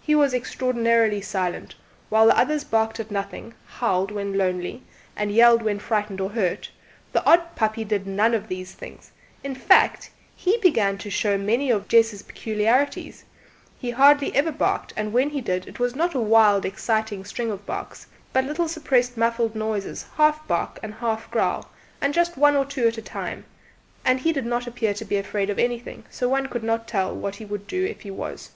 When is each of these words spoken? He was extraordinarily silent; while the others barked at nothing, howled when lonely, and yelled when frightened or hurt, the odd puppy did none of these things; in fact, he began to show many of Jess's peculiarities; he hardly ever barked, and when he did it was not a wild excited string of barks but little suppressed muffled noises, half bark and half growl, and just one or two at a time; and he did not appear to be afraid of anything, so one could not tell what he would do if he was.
He 0.00 0.14
was 0.14 0.32
extraordinarily 0.32 1.20
silent; 1.20 1.74
while 2.08 2.28
the 2.28 2.38
others 2.38 2.64
barked 2.64 2.98
at 2.98 3.10
nothing, 3.10 3.52
howled 3.66 4.10
when 4.10 4.38
lonely, 4.38 4.82
and 5.14 5.30
yelled 5.30 5.60
when 5.60 5.80
frightened 5.80 6.18
or 6.18 6.30
hurt, 6.30 6.70
the 7.12 7.22
odd 7.26 7.54
puppy 7.56 7.84
did 7.84 8.06
none 8.06 8.32
of 8.32 8.48
these 8.48 8.72
things; 8.72 9.10
in 9.44 9.54
fact, 9.54 10.08
he 10.34 10.56
began 10.62 10.96
to 10.96 11.10
show 11.10 11.36
many 11.36 11.70
of 11.70 11.88
Jess's 11.88 12.22
peculiarities; 12.22 13.26
he 13.78 13.90
hardly 13.90 14.34
ever 14.34 14.50
barked, 14.50 14.94
and 14.96 15.12
when 15.12 15.28
he 15.28 15.42
did 15.42 15.66
it 15.68 15.78
was 15.78 15.94
not 15.94 16.14
a 16.14 16.20
wild 16.20 16.64
excited 16.64 17.26
string 17.26 17.50
of 17.50 17.66
barks 17.66 18.06
but 18.32 18.44
little 18.46 18.68
suppressed 18.68 19.18
muffled 19.18 19.54
noises, 19.54 20.06
half 20.16 20.48
bark 20.48 20.78
and 20.82 20.94
half 20.94 21.30
growl, 21.30 21.70
and 22.00 22.14
just 22.14 22.38
one 22.38 22.56
or 22.56 22.64
two 22.64 22.86
at 22.88 22.96
a 22.96 23.02
time; 23.02 23.44
and 24.06 24.20
he 24.20 24.32
did 24.32 24.46
not 24.46 24.66
appear 24.66 24.94
to 24.94 25.04
be 25.04 25.18
afraid 25.18 25.50
of 25.50 25.58
anything, 25.58 26.02
so 26.08 26.30
one 26.30 26.46
could 26.46 26.64
not 26.64 26.88
tell 26.88 27.14
what 27.14 27.34
he 27.36 27.44
would 27.44 27.66
do 27.66 27.84
if 27.84 28.00
he 28.00 28.10
was. 28.10 28.52